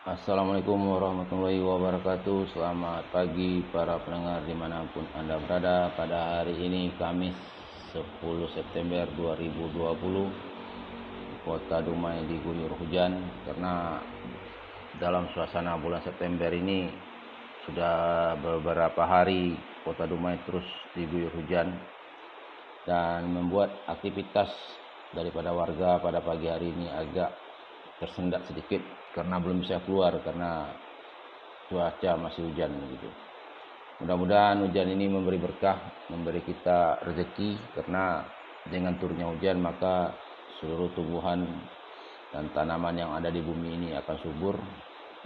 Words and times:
Assalamualaikum 0.00 0.96
warahmatullahi 0.96 1.60
wabarakatuh. 1.60 2.56
Selamat 2.56 3.04
pagi 3.12 3.60
para 3.68 4.00
pendengar 4.00 4.40
di 4.48 4.56
mana 4.56 4.80
pun 4.96 5.04
anda 5.12 5.36
berada. 5.36 5.92
Pada 5.92 6.40
hari 6.40 6.56
ini 6.56 6.88
Kamis 6.96 7.36
10 7.92 8.00
September 8.56 9.04
2020 9.12 11.44
Kota 11.44 11.84
Dumai 11.84 12.24
diguyur 12.32 12.72
hujan 12.80 13.12
Karena 13.44 14.00
dalam 14.96 15.28
suasana 15.36 15.76
bulan 15.76 16.00
September 16.00 16.48
ini 16.48 16.88
Sudah 17.68 18.40
beberapa 18.40 19.04
hari 19.04 19.52
Kota 19.84 20.08
Dumai 20.08 20.40
terus 20.48 20.64
diguyur 20.96 21.36
hujan 21.36 21.76
Dan 22.88 23.36
membuat 23.36 23.84
aktivitas 23.84 24.48
daripada 25.12 25.52
warga 25.52 26.00
pada 26.00 26.24
pagi 26.24 26.48
hari 26.48 26.72
ini 26.72 26.88
agak 26.88 27.36
tersendat 28.00 28.48
sedikit 28.48 28.80
karena 29.14 29.36
belum 29.42 29.62
bisa 29.62 29.82
keluar 29.82 30.14
karena 30.22 30.70
cuaca 31.70 32.12
masih 32.18 32.50
hujan 32.50 32.70
gitu. 32.94 33.08
Mudah-mudahan 34.00 34.64
hujan 34.64 34.88
ini 34.96 35.12
memberi 35.12 35.36
berkah, 35.36 35.76
memberi 36.08 36.40
kita 36.40 37.04
rezeki 37.04 37.60
karena 37.76 38.24
dengan 38.66 38.96
turunnya 38.96 39.28
hujan 39.28 39.60
maka 39.60 40.14
seluruh 40.60 40.88
tumbuhan 40.96 41.44
dan 42.32 42.48
tanaman 42.54 42.96
yang 42.96 43.10
ada 43.12 43.28
di 43.28 43.42
bumi 43.42 43.76
ini 43.76 43.88
akan 43.98 44.16
subur 44.22 44.56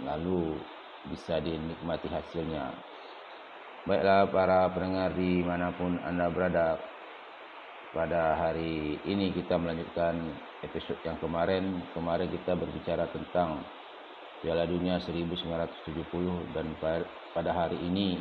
lalu 0.03 0.59
bisa 1.07 1.37
dinikmati 1.39 2.09
hasilnya. 2.09 2.73
Baiklah 3.85 4.25
para 4.33 4.65
pendengar 4.73 5.13
di 5.13 5.45
mana 5.45 5.69
pun 5.69 6.01
anda 6.01 6.25
berada 6.33 6.81
pada 7.95 8.35
hari 8.35 8.99
ini 9.07 9.31
kita 9.31 9.55
melanjutkan 9.55 10.19
episode 10.67 10.99
yang 11.07 11.15
kemarin. 11.23 11.79
Kemarin 11.95 12.27
kita 12.27 12.51
berbicara 12.51 13.07
tentang 13.07 13.63
Piala 14.43 14.67
Dunia 14.67 14.99
1970 14.99 16.51
dan 16.51 16.75
pada 17.31 17.55
hari 17.55 17.79
ini 17.79 18.19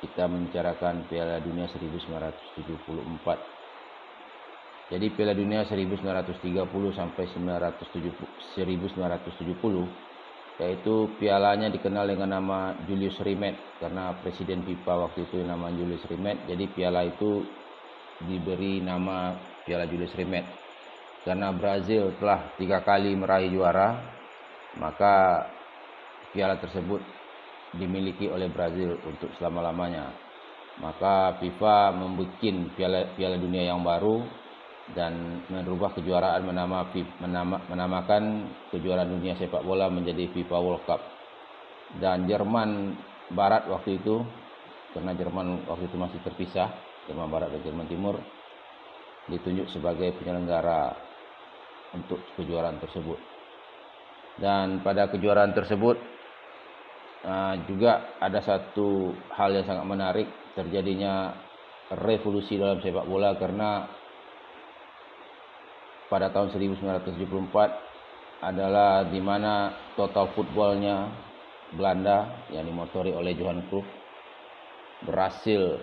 kita 0.00 0.24
membicarakan 0.24 1.04
Piala 1.04 1.36
Dunia 1.44 1.68
1974. 1.68 2.64
Jadi 4.88 5.06
Piala 5.12 5.36
Dunia 5.36 5.68
1930 5.68 6.32
sampai 6.96 7.28
1970 7.28 8.56
yaitu 10.60 11.08
pialanya 11.16 11.72
dikenal 11.72 12.04
dengan 12.08 12.38
nama 12.38 12.76
Julius 12.84 13.16
Rimet 13.24 13.56
karena 13.80 14.12
presiden 14.20 14.62
FIFA 14.64 15.08
waktu 15.08 15.24
itu 15.28 15.40
nama 15.44 15.70
Julius 15.72 16.04
Rimet. 16.08 16.44
Jadi 16.44 16.68
piala 16.76 17.08
itu 17.08 17.44
diberi 18.26 18.82
nama 18.82 19.36
Piala 19.66 19.86
Julius 19.86 20.14
Rimet. 20.14 20.46
Karena 21.22 21.54
Brazil 21.54 22.14
telah 22.18 22.50
tiga 22.58 22.82
kali 22.82 23.14
meraih 23.14 23.54
juara 23.54 23.94
maka 24.80 25.44
piala 26.32 26.56
tersebut 26.56 27.00
dimiliki 27.76 28.28
oleh 28.28 28.48
Brazil 28.48 28.96
untuk 29.04 29.32
selama-lamanya. 29.36 30.12
Maka 30.80 31.36
FIFA 31.36 31.92
membuat 31.92 32.40
piala 32.74 33.12
piala 33.12 33.36
dunia 33.36 33.68
yang 33.68 33.84
baru 33.84 34.24
dan 34.96 35.44
merubah 35.52 35.92
kejuaraan 35.94 36.42
menama, 36.42 36.88
menama, 37.20 37.56
menamakan 37.68 38.48
kejuaraan 38.72 39.12
dunia 39.12 39.36
sepak 39.36 39.62
bola 39.62 39.92
menjadi 39.92 40.32
FIFA 40.32 40.56
World 40.58 40.84
Cup. 40.88 41.00
Dan 42.00 42.24
Jerman 42.24 42.96
Barat 43.36 43.68
waktu 43.68 44.00
itu 44.00 44.24
karena 44.96 45.12
Jerman 45.16 45.64
waktu 45.68 45.88
itu 45.88 45.96
masih 45.96 46.20
terpisah 46.24 46.68
Jerman 47.10 47.28
Barat 47.30 47.50
dan 47.50 47.62
Jerman 47.66 47.88
Timur 47.90 48.18
ditunjuk 49.30 49.70
sebagai 49.70 50.14
penyelenggara 50.18 50.94
untuk 51.94 52.22
kejuaraan 52.38 52.78
tersebut. 52.82 53.18
Dan 54.40 54.80
pada 54.80 55.12
kejuaraan 55.12 55.52
tersebut 55.52 55.96
uh, 57.26 57.54
juga 57.68 58.16
ada 58.18 58.40
satu 58.40 59.12
hal 59.36 59.52
yang 59.54 59.66
sangat 59.68 59.86
menarik 59.86 60.28
terjadinya 60.56 61.36
revolusi 61.92 62.56
dalam 62.56 62.80
sepak 62.80 63.04
bola 63.04 63.36
karena 63.36 63.84
pada 66.08 66.28
tahun 66.32 66.52
1974 66.52 68.44
adalah 68.44 69.06
di 69.08 69.20
mana 69.22 69.72
total 69.96 70.32
footballnya 70.34 71.08
Belanda 71.72 72.48
yang 72.52 72.68
dimotori 72.68 73.14
oleh 73.14 73.32
Johan 73.32 73.64
Cruyff 73.68 73.88
berhasil 75.08 75.80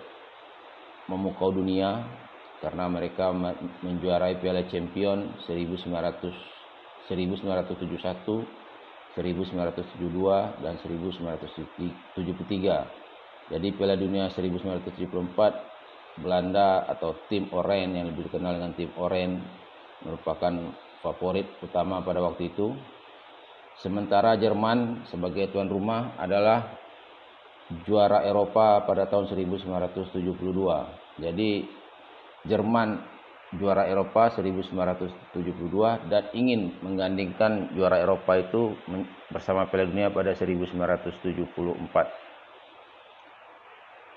memukau 1.10 1.50
dunia 1.50 2.06
karena 2.62 2.86
mereka 2.86 3.34
menjuarai 3.82 4.38
Piala 4.38 4.70
Champion 4.70 5.34
1900 5.50 5.90
1971 7.10 8.06
1972 9.18 10.62
dan 10.62 10.78
1973 10.78 13.50
jadi 13.50 13.68
Piala 13.74 13.98
Dunia 13.98 14.30
1974 14.30 16.22
Belanda 16.22 16.86
atau 16.86 17.18
tim 17.26 17.50
Orange 17.50 17.98
yang 17.98 18.14
lebih 18.14 18.30
dikenal 18.30 18.62
dengan 18.62 18.78
tim 18.78 18.94
Orange 18.94 19.42
merupakan 20.06 20.54
favorit 21.00 21.48
utama 21.64 22.04
pada 22.04 22.20
waktu 22.20 22.52
itu. 22.52 22.76
Sementara 23.80 24.36
Jerman 24.36 25.08
sebagai 25.08 25.48
tuan 25.48 25.70
rumah 25.70 26.12
adalah 26.20 26.76
juara 27.88 28.28
Eropa 28.28 28.84
pada 28.84 29.08
tahun 29.08 29.32
1972 29.32 30.99
jadi 31.20 31.68
Jerman 32.48 33.04
juara 33.60 33.84
Eropa 33.90 34.30
1972 34.32 36.08
dan 36.08 36.24
ingin 36.32 36.72
menggandingkan 36.80 37.74
juara 37.74 37.98
Eropa 37.98 38.38
itu 38.38 38.78
bersama 39.28 39.66
Piala 39.68 39.90
Dunia 39.90 40.08
pada 40.14 40.32
1974. 40.32 41.50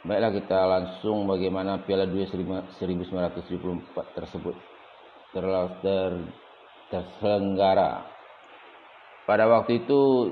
Baiklah 0.03 0.31
kita 0.35 0.59
langsung 0.67 1.25
bagaimana 1.25 1.81
Piala 1.83 2.05
Dunia 2.05 2.29
1974 2.29 4.15
tersebut 4.15 4.55
ter, 5.33 5.45
ter, 5.81 6.11
terselenggara. 6.93 8.05
Pada 9.25 9.49
waktu 9.49 9.81
itu 9.81 10.29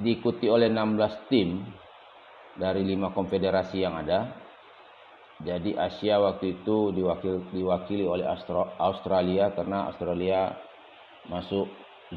diikuti 0.00 0.50
oleh 0.50 0.66
16 0.66 1.30
tim 1.30 1.62
dari 2.58 2.82
lima 2.82 3.14
konfederasi 3.14 3.78
yang 3.78 3.94
ada 4.02 4.43
jadi 5.42 5.74
Asia 5.74 6.22
waktu 6.22 6.62
itu 6.62 6.94
diwakil, 6.94 7.50
diwakili 7.50 8.06
oleh 8.06 8.22
Australia 8.78 9.50
karena 9.50 9.90
Australia 9.90 10.54
masuk 11.26 11.66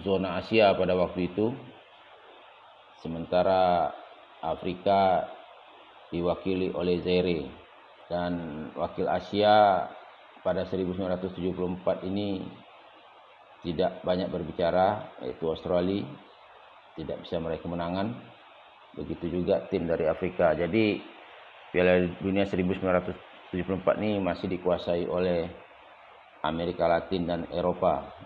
zona 0.05 0.37
Asia 0.37 0.77
pada 0.77 0.93
waktu 0.93 1.33
itu. 1.33 1.49
Sementara 3.01 3.89
Afrika 4.45 5.25
diwakili 6.13 6.69
oleh 6.77 7.01
Zaire. 7.01 7.49
Dan 8.07 8.33
wakil 8.77 9.09
Asia 9.09 9.83
pada 10.45 10.63
1974 10.69 12.07
ini 12.07 12.39
tidak 13.65 13.99
banyak 14.05 14.31
berbicara 14.31 15.17
yaitu 15.25 15.43
Australia 15.49 16.05
tidak 16.95 17.17
bisa 17.25 17.41
meraih 17.41 17.59
kemenangan. 17.59 18.13
Begitu 18.95 19.41
juga 19.41 19.65
tim 19.67 19.89
dari 19.89 20.07
Afrika. 20.07 20.55
Jadi 20.55 21.16
Piala 21.77 22.09
Dunia 22.17 22.41
1974 22.49 23.53
ini 24.01 24.17
masih 24.17 24.49
dikuasai 24.49 25.05
oleh 25.05 25.45
Amerika 26.41 26.89
Latin 26.89 27.29
dan 27.29 27.45
Eropa. 27.53 28.17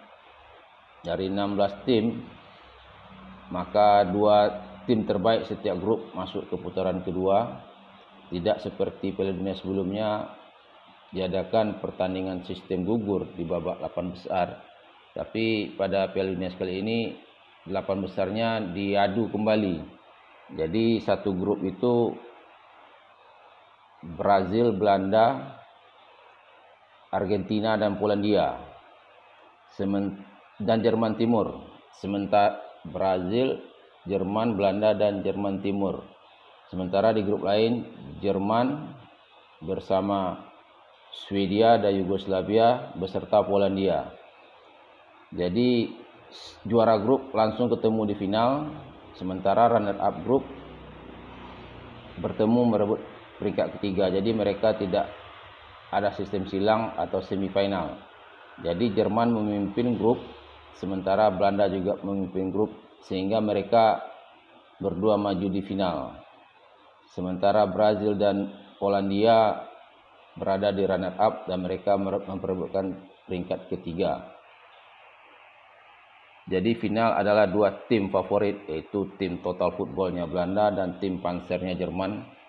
Dari 1.03 1.27
16 1.27 1.83
tim, 1.83 2.15
maka 3.51 4.07
dua 4.07 4.47
tim 4.87 5.03
terbaik 5.03 5.51
setiap 5.51 5.75
grup 5.83 6.15
masuk 6.15 6.47
ke 6.47 6.55
putaran 6.63 7.03
kedua. 7.03 7.67
Tidak 8.31 8.63
seperti 8.63 9.11
Piala 9.11 9.35
Dunia 9.35 9.59
sebelumnya 9.59 10.31
diadakan 11.11 11.83
pertandingan 11.83 12.47
sistem 12.47 12.87
gugur 12.87 13.35
di 13.35 13.43
babak 13.43 13.83
8 13.83 14.15
besar. 14.15 14.63
Tapi 15.11 15.75
pada 15.75 16.07
Piala 16.15 16.31
Dunia 16.31 16.55
sekali 16.55 16.79
ini 16.79 17.19
8 17.67 17.99
besarnya 17.99 18.63
diadu 18.63 19.27
kembali. 19.27 19.75
Jadi 20.55 21.03
satu 21.03 21.35
grup 21.35 21.59
itu 21.67 22.15
Brazil, 24.01 24.73
Belanda, 24.73 25.57
Argentina 27.13 27.77
dan 27.77 28.01
Polandia. 28.01 28.57
dan 30.61 30.77
Jerman 30.81 31.17
Timur. 31.17 31.61
Sementara 31.97 32.57
Brazil, 32.85 33.61
Jerman, 34.09 34.57
Belanda 34.57 34.97
dan 34.97 35.21
Jerman 35.21 35.61
Timur. 35.61 36.01
Sementara 36.73 37.13
di 37.13 37.21
grup 37.21 37.45
lain 37.45 37.85
Jerman 38.23 38.89
bersama 39.61 40.49
Swedia 41.11 41.77
dan 41.77 41.93
Yugoslavia 41.99 42.95
beserta 42.97 43.43
Polandia. 43.43 44.09
Jadi 45.35 45.91
juara 46.65 46.97
grup 46.97 47.35
langsung 47.35 47.67
ketemu 47.67 48.01
di 48.07 48.15
final, 48.15 48.71
sementara 49.19 49.67
runner 49.67 49.99
up 49.99 50.15
grup 50.23 50.43
bertemu 52.19 52.61
merebut 52.67 53.01
peringkat 53.41 53.81
ketiga. 53.81 54.13
Jadi 54.13 54.29
mereka 54.37 54.77
tidak 54.77 55.09
ada 55.89 56.13
sistem 56.13 56.45
silang 56.45 56.93
atau 56.93 57.25
semifinal. 57.25 57.97
Jadi 58.61 58.93
Jerman 58.93 59.33
memimpin 59.33 59.97
grup 59.97 60.21
sementara 60.77 61.33
Belanda 61.33 61.65
juga 61.65 61.97
memimpin 62.05 62.53
grup 62.53 62.69
sehingga 63.09 63.41
mereka 63.41 64.05
berdua 64.77 65.17
maju 65.17 65.47
di 65.49 65.61
final. 65.65 66.21
Sementara 67.17 67.65
Brazil 67.65 68.13
dan 68.15 68.53
Polandia 68.77 69.67
berada 70.37 70.71
di 70.71 70.85
runner 70.85 71.17
up 71.19 71.49
dan 71.49 71.65
mereka 71.65 71.99
memperebutkan 71.99 72.95
peringkat 73.27 73.67
ketiga. 73.67 74.31
Jadi 76.49 76.73
final 76.81 77.13
adalah 77.15 77.45
dua 77.45 77.85
tim 77.85 78.09
favorit 78.09 78.65
yaitu 78.65 79.13
tim 79.21 79.39
total 79.45 79.71
footballnya 79.77 80.25
Belanda 80.25 80.73
dan 80.73 80.97
tim 80.97 81.21
pansernya 81.21 81.77
Jerman. 81.77 82.40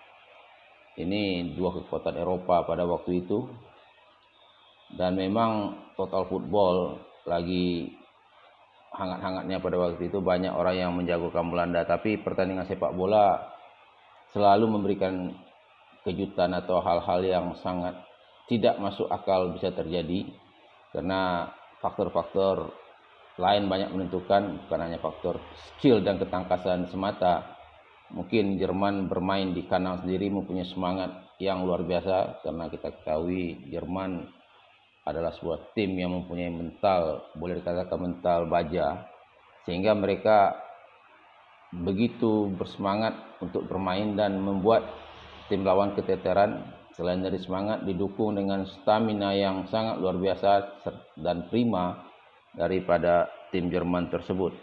Ini 0.93 1.55
dua 1.57 1.73
kekuatan 1.73 2.21
Eropa 2.21 2.61
pada 2.69 2.85
waktu 2.85 3.25
itu. 3.25 3.49
Dan 4.93 5.17
memang 5.17 5.73
total 5.97 6.29
football 6.29 7.01
lagi 7.25 7.89
hangat-hangatnya 8.93 9.57
pada 9.57 9.77
waktu 9.81 10.13
itu. 10.13 10.21
Banyak 10.21 10.53
orang 10.53 10.75
yang 10.77 10.91
menjagokan 10.93 11.49
Belanda. 11.49 11.81
Tapi 11.81 12.21
pertandingan 12.21 12.69
sepak 12.69 12.93
bola 12.93 13.41
selalu 14.37 14.69
memberikan 14.69 15.33
kejutan 16.05 16.53
atau 16.53 16.77
hal-hal 16.83 17.21
yang 17.25 17.45
sangat 17.57 17.97
tidak 18.45 18.77
masuk 18.77 19.09
akal 19.09 19.49
bisa 19.57 19.73
terjadi. 19.73 20.29
Karena 20.93 21.49
faktor-faktor 21.81 22.69
lain 23.41 23.65
banyak 23.65 23.89
menentukan. 23.89 24.61
Bukan 24.69 24.77
hanya 24.77 25.01
faktor 25.01 25.41
skill 25.73 26.05
dan 26.05 26.21
ketangkasan 26.21 26.85
semata 26.93 27.62
mungkin 28.11 28.59
Jerman 28.59 29.07
bermain 29.07 29.55
di 29.55 29.63
kandang 29.69 30.03
sendiri 30.03 30.27
mempunyai 30.27 30.67
semangat 30.67 31.31
yang 31.39 31.63
luar 31.63 31.87
biasa 31.87 32.43
karena 32.43 32.67
kita 32.67 32.91
ketahui 32.91 33.71
Jerman 33.71 34.27
adalah 35.03 35.35
sebuah 35.35 35.75
tim 35.75 35.99
yang 35.99 36.15
mempunyai 36.15 36.51
mental, 36.51 37.27
boleh 37.35 37.59
dikatakan 37.59 37.99
mental 37.99 38.47
baja, 38.47 39.03
sehingga 39.67 39.91
mereka 39.95 40.55
begitu 41.73 42.53
bersemangat 42.55 43.17
untuk 43.43 43.67
bermain 43.67 44.15
dan 44.15 44.39
membuat 44.39 44.87
tim 45.51 45.67
lawan 45.67 45.91
keteteran. 45.97 46.63
Selain 46.93 47.25
dari 47.25 47.41
semangat, 47.41 47.81
didukung 47.89 48.37
dengan 48.37 48.69
stamina 48.69 49.33
yang 49.33 49.65
sangat 49.73 49.97
luar 49.97 50.13
biasa 50.13 50.85
dan 51.17 51.49
prima 51.49 52.05
daripada 52.53 53.25
tim 53.49 53.73
Jerman 53.73 54.13
tersebut. 54.13 54.53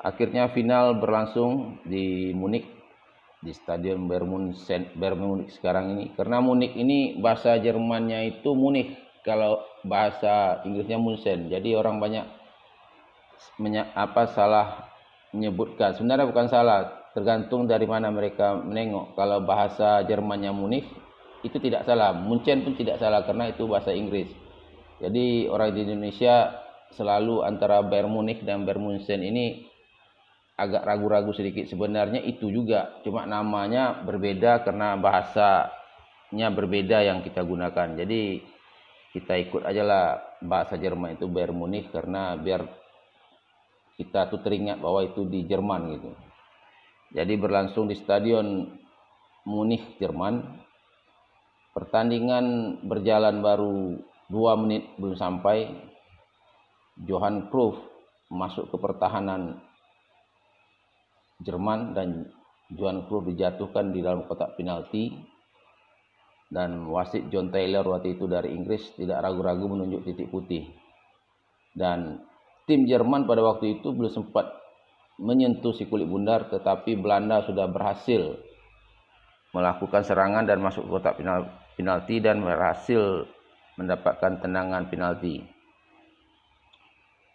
Akhirnya 0.00 0.48
final 0.48 0.96
berlangsung 0.96 1.84
di 1.84 2.32
Munich 2.32 2.64
di 3.40 3.52
Stadion 3.56 4.04
Bayern 4.08 4.28
Munich 5.20 5.52
sekarang 5.56 5.96
ini. 5.96 6.04
Karena 6.16 6.40
Munich 6.40 6.76
ini 6.76 7.16
bahasa 7.20 7.56
Jermannya 7.56 8.36
itu 8.36 8.52
Munich 8.52 8.96
kalau 9.24 9.60
bahasa 9.84 10.64
Inggrisnya 10.64 10.96
Munchen. 10.96 11.48
Jadi 11.48 11.76
orang 11.76 12.00
banyak 12.00 12.24
apa 13.96 14.22
salah 14.32 14.88
menyebutkan. 15.36 15.96
Sebenarnya 15.96 16.28
bukan 16.28 16.48
salah 16.48 17.08
tergantung 17.12 17.68
dari 17.68 17.84
mana 17.84 18.08
mereka 18.08 18.56
menengok. 18.56 19.16
Kalau 19.16 19.44
bahasa 19.44 20.04
Jermannya 20.04 20.52
Munich 20.52 20.88
itu 21.44 21.56
tidak 21.60 21.84
salah. 21.88 22.12
Munchen 22.12 22.64
pun 22.64 22.76
tidak 22.76 23.00
salah 23.00 23.24
karena 23.24 23.52
itu 23.52 23.64
bahasa 23.64 23.92
Inggris. 23.92 24.28
Jadi 25.00 25.48
orang 25.48 25.72
di 25.72 25.80
Indonesia 25.88 26.56
selalu 26.92 27.40
antara 27.44 27.80
Bayern 27.80 28.12
dan 28.44 28.68
Bayern 28.68 29.00
ini 29.00 29.69
agak 30.60 30.84
ragu-ragu 30.84 31.32
sedikit. 31.32 31.64
Sebenarnya 31.64 32.20
itu 32.20 32.52
juga 32.52 33.00
cuma 33.00 33.24
namanya 33.24 34.04
berbeda 34.04 34.60
karena 34.60 35.00
bahasanya 35.00 36.48
berbeda 36.52 37.00
yang 37.00 37.24
kita 37.24 37.40
gunakan. 37.40 37.96
Jadi 37.96 38.44
kita 39.16 39.34
ikut 39.40 39.64
aja 39.64 39.82
lah 39.82 40.04
bahasa 40.44 40.76
Jerman 40.76 41.16
itu 41.16 41.26
Bayern 41.26 41.56
Munich 41.56 41.88
karena 41.88 42.36
biar 42.36 42.62
kita 43.96 44.28
tuh 44.28 44.40
teringat 44.44 44.78
bahwa 44.78 45.02
itu 45.02 45.24
di 45.24 45.48
Jerman 45.48 45.80
gitu. 45.96 46.10
Jadi 47.10 47.32
berlangsung 47.34 47.90
di 47.90 47.96
stadion 47.98 48.70
Munich 49.48 49.98
Jerman. 49.98 50.62
Pertandingan 51.74 52.78
berjalan 52.86 53.40
baru 53.40 53.98
dua 54.30 54.54
menit 54.60 54.84
belum 55.00 55.16
sampai. 55.16 55.88
Johan 57.00 57.48
Cruyff 57.48 57.80
masuk 58.28 58.68
ke 58.70 58.76
pertahanan 58.76 59.58
Jerman 61.40 61.96
dan 61.96 62.28
Johan 62.70 63.08
Cruyff 63.08 63.26
dijatuhkan 63.26 63.90
di 63.90 64.00
dalam 64.04 64.28
kotak 64.28 64.54
penalti. 64.54 65.10
Dan 66.50 66.90
wasit 66.90 67.30
John 67.30 67.54
Taylor 67.54 67.86
waktu 67.86 68.18
itu 68.18 68.26
dari 68.26 68.50
Inggris 68.50 68.98
tidak 68.98 69.22
ragu-ragu 69.22 69.70
menunjuk 69.70 70.02
titik 70.02 70.34
putih. 70.34 70.66
Dan 71.70 72.26
tim 72.66 72.90
Jerman 72.90 73.22
pada 73.22 73.38
waktu 73.46 73.78
itu 73.78 73.94
belum 73.94 74.10
sempat 74.10 74.50
menyentuh 75.20 75.70
si 75.76 75.86
kulit 75.86 76.08
bundar 76.08 76.48
tetapi 76.48 76.96
Belanda 76.96 77.44
sudah 77.44 77.68
berhasil 77.68 78.40
melakukan 79.52 80.02
serangan 80.02 80.48
dan 80.48 80.58
masuk 80.58 80.88
kotak 80.88 81.20
penalti 81.76 82.18
dan 82.18 82.40
berhasil 82.42 83.28
mendapatkan 83.78 84.42
tendangan 84.42 84.90
penalti. 84.90 85.44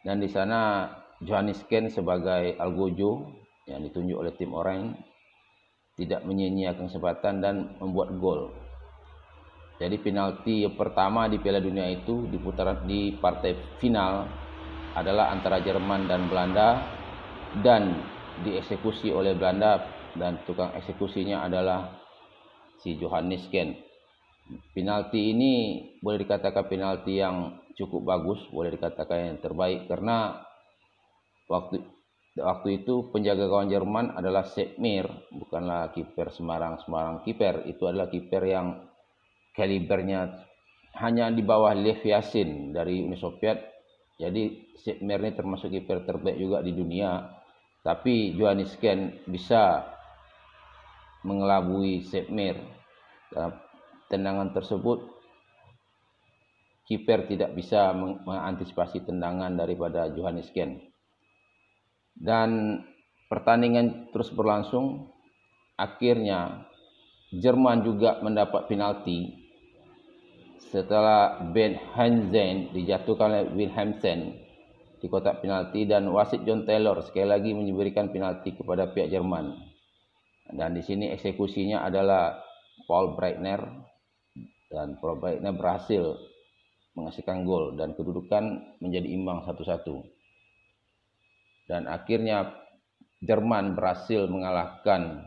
Dan 0.04 0.20
di 0.20 0.28
sana 0.28 0.92
Johannes 1.24 1.64
Ken 1.66 1.88
sebagai 1.88 2.60
Algojo 2.60 3.45
yang 3.66 3.82
ditunjuk 3.82 4.18
oleh 4.18 4.34
tim 4.38 4.54
orang 4.54 4.94
tidak 5.96 6.22
menyia-nyiakan 6.28 6.92
kesempatan 6.92 7.36
dan 7.42 7.56
membuat 7.82 8.14
gol. 8.20 8.42
Jadi 9.76 10.00
penalti 10.00 10.64
pertama 10.72 11.28
di 11.28 11.36
Piala 11.40 11.60
Dunia 11.60 11.88
itu 11.92 12.32
di 12.32 12.40
putaran 12.40 12.88
di 12.88 13.16
partai 13.20 13.76
final 13.80 14.24
adalah 14.96 15.36
antara 15.36 15.60
Jerman 15.60 16.08
dan 16.08 16.32
Belanda 16.32 16.80
dan 17.60 18.00
dieksekusi 18.44 19.12
oleh 19.12 19.36
Belanda 19.36 19.84
dan 20.16 20.40
tukang 20.48 20.72
eksekusinya 20.80 21.44
adalah 21.44 21.92
si 22.80 22.96
Johannes 22.96 23.44
Ken. 23.52 23.76
Penalti 24.72 25.36
ini 25.36 25.54
boleh 26.00 26.24
dikatakan 26.24 26.70
penalti 26.72 27.20
yang 27.20 27.60
cukup 27.76 28.16
bagus, 28.16 28.40
boleh 28.54 28.72
dikatakan 28.72 29.36
yang 29.36 29.38
terbaik 29.44 29.92
karena 29.92 30.40
waktu 31.52 31.84
waktu 32.36 32.84
itu 32.84 33.08
penjaga 33.16 33.48
gawang 33.48 33.72
Jerman 33.72 34.12
adalah 34.12 34.44
Sepp 34.44 34.76
Mir, 34.76 35.08
bukanlah 35.32 35.96
kiper 35.96 36.28
sembarang-sembarang 36.36 37.24
kiper. 37.24 37.64
Itu 37.72 37.88
adalah 37.88 38.12
kiper 38.12 38.44
yang 38.44 38.68
kalibernya 39.56 40.44
hanya 41.00 41.32
di 41.32 41.44
bawah 41.44 41.72
Lev 41.72 42.04
Yashin 42.04 42.76
dari 42.76 43.04
Uni 43.08 43.16
Soviet. 43.16 43.60
Jadi 44.20 44.76
Sepp 44.76 45.00
Mir 45.00 45.24
ini 45.24 45.32
termasuk 45.32 45.72
kiper 45.72 46.04
terbaik 46.04 46.36
juga 46.36 46.60
di 46.60 46.76
dunia. 46.76 47.24
Tapi 47.80 48.36
Johannes 48.36 48.76
Ken 48.82 49.24
bisa 49.24 49.88
mengelabui 51.24 52.04
Sepp 52.04 52.28
Mir. 52.28 52.60
Dalam 53.32 53.56
tendangan 54.12 54.52
tersebut 54.52 55.08
kiper 56.86 57.26
tidak 57.32 57.56
bisa 57.58 57.96
mengantisipasi 57.96 59.08
tendangan 59.08 59.56
daripada 59.56 60.12
Johannes 60.14 60.52
Ken 60.54 60.95
dan 62.26 62.82
pertandingan 63.30 64.10
terus 64.10 64.34
berlangsung. 64.34 65.14
Akhirnya 65.76 66.66
Jerman 67.36 67.84
juga 67.84 68.24
mendapat 68.24 68.72
penalti 68.72 69.46
setelah 70.72 71.44
Ben 71.52 71.76
Hansen 71.94 72.72
dijatuhkan 72.72 73.28
oleh 73.28 73.46
Wilhelmsen 73.52 74.40
di 75.04 75.08
kotak 75.12 75.44
penalti 75.44 75.84
dan 75.84 76.08
wasit 76.10 76.48
John 76.48 76.64
Taylor 76.64 76.96
sekali 77.04 77.28
lagi 77.28 77.52
memberikan 77.52 78.10
penalti 78.10 78.56
kepada 78.56 78.88
pihak 78.90 79.12
Jerman. 79.12 79.52
Dan 80.56 80.74
di 80.74 80.82
sini 80.82 81.12
eksekusinya 81.12 81.84
adalah 81.84 82.40
Paul 82.88 83.20
Breitner 83.20 83.60
dan 84.72 84.96
Paul 85.04 85.20
Breitner 85.20 85.52
berhasil 85.52 86.16
menghasilkan 86.96 87.44
gol 87.44 87.76
dan 87.76 87.92
kedudukan 88.00 88.80
menjadi 88.80 89.12
imbang 89.12 89.44
satu-satu 89.44 90.15
dan 91.66 91.90
akhirnya 91.90 92.66
Jerman 93.26 93.74
berhasil 93.74 94.28
mengalahkan 94.30 95.26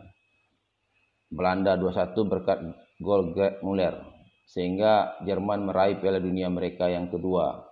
Belanda 1.28 1.75
2-1 1.75 2.14
berkat 2.30 2.59
gol 3.02 3.35
Gerd 3.35 3.61
Muller 3.64 4.00
sehingga 4.49 5.18
Jerman 5.28 5.68
meraih 5.68 6.00
Piala 6.00 6.23
Dunia 6.23 6.49
mereka 6.49 6.88
yang 6.88 7.12
kedua. 7.12 7.68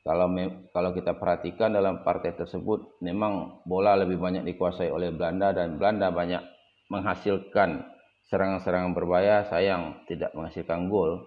Kalau 0.00 0.32
kalau 0.72 0.90
kita 0.96 1.16
perhatikan 1.16 1.76
dalam 1.76 2.00
partai 2.00 2.32
tersebut 2.32 3.00
memang 3.04 3.64
bola 3.68 3.96
lebih 4.00 4.16
banyak 4.16 4.44
dikuasai 4.48 4.88
oleh 4.88 5.12
Belanda 5.12 5.52
dan 5.52 5.76
Belanda 5.76 6.08
banyak 6.08 6.40
menghasilkan 6.88 7.84
serangan-serangan 8.32 8.96
berbahaya. 8.96 9.44
Sayang 9.48 10.08
tidak 10.08 10.32
menghasilkan 10.32 10.88
gol 10.88 11.24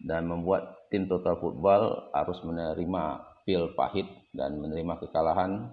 dan 0.00 0.24
membuat 0.24 0.88
tim 0.88 1.04
total 1.04 1.36
football 1.36 2.12
harus 2.16 2.40
menerima 2.44 3.04
pil 3.44 3.76
pahit 3.76 4.08
dan 4.32 4.56
menerima 4.56 5.04
kekalahan 5.04 5.68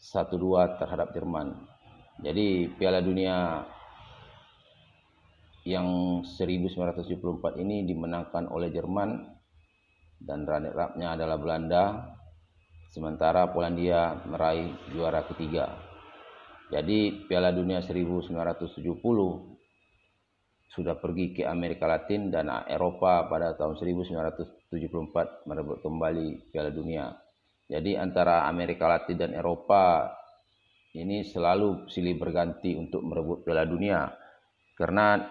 1-2 0.00 0.80
terhadap 0.80 1.12
Jerman. 1.12 1.52
Jadi 2.20 2.72
Piala 2.76 3.04
Dunia 3.04 3.64
yang 5.68 6.20
1974 6.24 7.60
ini 7.60 7.84
dimenangkan 7.84 8.48
oleh 8.48 8.72
Jerman 8.72 9.28
dan 10.20 10.48
runner 10.48 10.76
up-nya 10.76 11.16
adalah 11.16 11.36
Belanda 11.36 11.84
sementara 12.92 13.48
Polandia 13.52 14.24
meraih 14.24 14.72
juara 14.92 15.24
ketiga. 15.28 15.68
Jadi 16.72 17.28
Piala 17.28 17.52
Dunia 17.52 17.84
1970 17.84 19.00
sudah 20.70 20.94
pergi 20.96 21.34
ke 21.34 21.42
Amerika 21.44 21.90
Latin 21.90 22.30
dan 22.30 22.46
Eropa 22.70 23.26
pada 23.26 23.58
tahun 23.58 23.74
1974 23.76 25.50
merebut 25.50 25.82
kembali 25.82 26.52
Piala 26.54 26.70
Dunia. 26.70 27.29
Jadi 27.70 27.94
antara 27.94 28.50
Amerika 28.50 28.90
Latin 28.90 29.14
dan 29.14 29.30
Eropa 29.30 30.10
ini 30.98 31.22
selalu 31.22 31.86
silih 31.86 32.18
berganti 32.18 32.74
untuk 32.74 33.06
merebut 33.06 33.46
Piala 33.46 33.62
Dunia 33.62 34.10
karena 34.74 35.22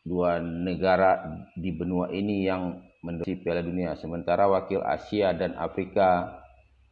dua 0.00 0.40
negara 0.40 1.20
di 1.52 1.68
benua 1.76 2.08
ini 2.08 2.48
yang 2.48 2.80
menduduki 3.04 3.44
Piala 3.44 3.60
Dunia 3.60 3.92
sementara 4.00 4.48
wakil 4.48 4.80
Asia 4.80 5.36
dan 5.36 5.52
Afrika 5.60 6.40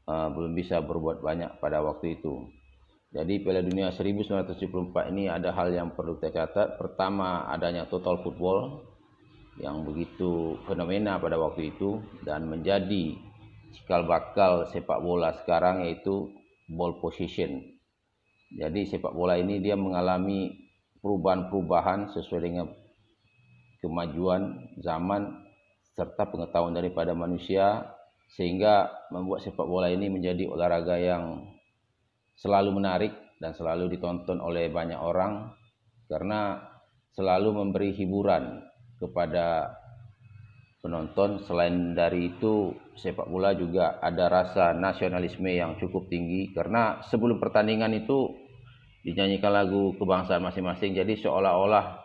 uh, 0.05 0.29
belum 0.29 0.53
bisa 0.53 0.85
berbuat 0.85 1.25
banyak 1.25 1.65
pada 1.65 1.81
waktu 1.81 2.21
itu. 2.21 2.45
Jadi 3.15 3.41
Piala 3.41 3.65
Dunia 3.65 3.89
1974 3.89 5.15
ini 5.15 5.33
ada 5.33 5.55
hal 5.55 5.73
yang 5.73 5.97
perlu 5.97 6.21
kita 6.21 6.35
catat. 6.35 6.77
Pertama 6.77 7.49
adanya 7.49 7.89
total 7.89 8.21
football 8.21 8.85
yang 9.63 9.87
begitu 9.87 10.59
fenomena 10.67 11.17
pada 11.23 11.39
waktu 11.39 11.73
itu 11.73 12.03
dan 12.27 12.51
menjadi 12.51 13.15
cikal 13.75 14.07
bakal 14.07 14.71
sepak 14.71 15.03
bola 15.03 15.35
sekarang 15.43 15.83
yaitu 15.83 16.31
ball 16.71 16.97
position. 17.03 17.61
Jadi 18.55 18.87
sepak 18.87 19.11
bola 19.11 19.35
ini 19.35 19.59
dia 19.59 19.75
mengalami 19.75 20.55
perubahan-perubahan 21.03 22.15
sesuai 22.15 22.43
dengan 22.43 22.67
kemajuan 23.83 24.73
zaman 24.81 25.45
serta 25.93 26.31
pengetahuan 26.31 26.73
daripada 26.73 27.13
manusia 27.13 27.85
sehingga 28.33 28.89
membuat 29.13 29.45
sepak 29.45 29.67
bola 29.67 29.93
ini 29.93 30.09
menjadi 30.09 30.49
olahraga 30.49 30.97
yang 30.97 31.45
selalu 32.35 32.81
menarik 32.81 33.13
dan 33.39 33.53
selalu 33.53 33.95
ditonton 33.95 34.41
oleh 34.41 34.73
banyak 34.73 34.97
orang 34.97 35.53
karena 36.09 36.63
selalu 37.15 37.63
memberi 37.63 37.95
hiburan 37.95 38.65
kepada 38.99 39.71
penonton. 40.85 41.41
Selain 41.49 41.97
dari 41.97 42.37
itu 42.37 42.77
sepak 43.01 43.25
bola 43.33 43.57
juga 43.57 43.97
ada 44.05 44.29
rasa 44.29 44.77
nasionalisme 44.77 45.49
yang 45.49 45.81
cukup 45.81 46.13
tinggi. 46.13 46.53
Karena 46.53 47.01
sebelum 47.09 47.41
pertandingan 47.41 47.97
itu 47.97 48.29
dinyanyikan 49.01 49.57
lagu 49.57 49.97
kebangsaan 49.97 50.45
masing-masing. 50.45 50.93
Jadi 50.93 51.17
seolah-olah 51.25 52.05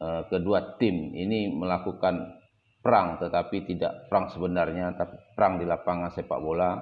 Eh, 0.00 0.22
kedua 0.32 0.80
tim 0.80 1.12
ini 1.12 1.52
melakukan 1.52 2.40
perang 2.80 3.20
tetapi 3.20 3.68
tidak 3.68 4.08
perang 4.08 4.32
sebenarnya 4.32 4.96
tapi 4.96 5.12
perang 5.36 5.60
di 5.60 5.68
lapangan 5.68 6.08
sepak 6.16 6.40
bola 6.40 6.72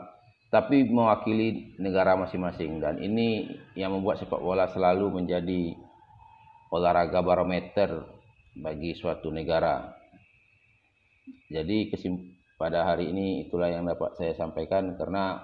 tapi 0.55 0.87
mewakili 0.87 1.75
negara 1.83 2.15
masing-masing. 2.15 2.79
Dan 2.79 3.03
ini 3.03 3.51
yang 3.75 3.91
membuat 3.91 4.23
sepak 4.23 4.39
bola 4.39 4.71
selalu 4.71 5.19
menjadi 5.19 5.75
olahraga 6.71 7.19
barometer 7.19 8.07
bagi 8.55 8.95
suatu 8.95 9.35
negara. 9.35 9.98
Jadi 11.49 11.89
pada 12.61 12.85
hari 12.85 13.09
ini 13.09 13.49
itulah 13.49 13.73
yang 13.73 13.89
dapat 13.89 14.19
saya 14.21 14.37
sampaikan 14.37 14.99
karena 15.01 15.41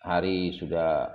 hari 0.00 0.56
sudah 0.56 1.12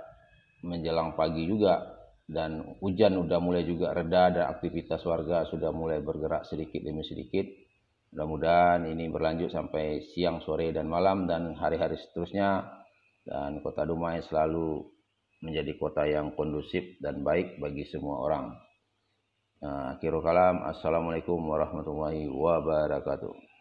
menjelang 0.62 1.18
pagi 1.18 1.46
juga 1.46 1.98
dan 2.28 2.76
hujan 2.84 3.16
sudah 3.24 3.40
mulai 3.40 3.64
juga 3.64 3.96
reda 3.96 4.30
dan 4.30 4.44
aktivitas 4.52 5.00
warga 5.08 5.48
sudah 5.48 5.72
mulai 5.72 6.04
bergerak 6.04 6.44
sedikit 6.46 6.84
demi 6.84 7.02
sedikit. 7.02 7.48
Mudah-mudahan 8.12 8.88
ini 8.88 9.04
berlanjut 9.12 9.52
sampai 9.52 10.00
siang, 10.12 10.40
sore, 10.40 10.72
dan 10.72 10.88
malam 10.88 11.28
dan 11.28 11.52
hari-hari 11.56 12.00
seterusnya 12.00 12.64
dan 13.28 13.60
kota 13.60 13.84
Dumai 13.84 14.24
selalu 14.24 14.80
menjadi 15.44 15.72
kota 15.76 16.08
yang 16.08 16.32
kondusif 16.32 16.96
dan 17.04 17.20
baik 17.20 17.60
bagi 17.60 17.84
semua 17.84 18.24
orang. 18.24 18.67
Nah, 19.58 19.98
akhirul 19.98 20.22
kalam, 20.22 20.62
Assalamualaikum 20.70 21.34
warahmatullahi 21.42 22.30
wabarakatuh. 22.30 23.57